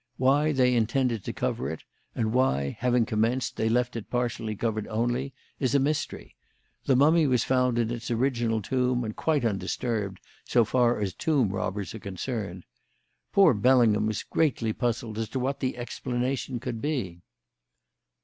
Why 0.17 0.51
they 0.51 0.73
intended 0.73 1.23
to 1.25 1.31
cover 1.31 1.69
it, 1.69 1.83
and 2.15 2.33
why, 2.33 2.75
having 2.79 3.05
commenced, 3.05 3.55
they 3.55 3.69
left 3.69 3.95
it 3.95 4.09
partially 4.09 4.55
covered 4.55 4.87
only, 4.87 5.31
is 5.59 5.75
a 5.75 5.79
mystery. 5.79 6.35
The 6.85 6.95
mummy 6.95 7.27
was 7.27 7.43
found 7.43 7.77
in 7.77 7.91
its 7.91 8.09
original 8.09 8.63
tomb 8.63 9.03
and 9.03 9.15
quite 9.15 9.45
undisturbed, 9.45 10.19
so 10.43 10.65
far 10.65 10.99
as 10.99 11.13
tomb 11.13 11.49
robbers 11.49 11.93
are 11.93 11.99
concerned. 11.99 12.65
Poor 13.31 13.53
Bellingham 13.53 14.07
was 14.07 14.23
greatly 14.23 14.73
puzzled 14.73 15.19
as 15.19 15.29
to 15.29 15.39
what 15.39 15.59
the 15.59 15.77
explanation 15.77 16.59
could 16.59 16.81
be." 16.81 17.21